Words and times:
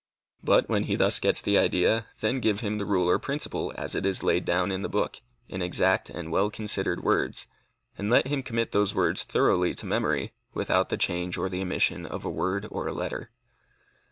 But 0.43 0.67
when 0.67 0.85
he 0.85 0.95
thus 0.95 1.19
gets 1.19 1.43
the 1.43 1.59
idea, 1.59 2.07
then 2.21 2.39
give 2.39 2.61
him 2.61 2.79
the 2.79 2.87
rule 2.87 3.07
or 3.07 3.19
principle, 3.19 3.71
as 3.75 3.93
it 3.93 4.03
is 4.03 4.23
laid 4.23 4.45
down 4.45 4.71
in 4.71 4.81
the 4.81 4.89
book, 4.89 5.21
in 5.47 5.61
exact 5.61 6.09
and 6.09 6.31
well 6.31 6.49
considered 6.49 7.03
words, 7.03 7.45
and 7.99 8.09
let 8.09 8.25
him 8.25 8.41
commit 8.41 8.71
those 8.71 8.95
words 8.95 9.23
thoroughly 9.23 9.75
to 9.75 9.85
memory, 9.85 10.33
without 10.55 10.89
the 10.89 10.97
change 10.97 11.37
or 11.37 11.49
the 11.49 11.61
omission 11.61 12.07
of 12.07 12.25
a 12.25 12.31
word 12.31 12.65
or 12.71 12.87
a 12.87 12.93
letter. 12.93 13.29